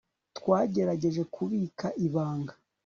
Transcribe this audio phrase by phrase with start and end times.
[0.37, 2.53] twagerageje kubika ibanga